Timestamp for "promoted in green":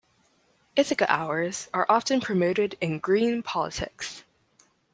2.21-3.43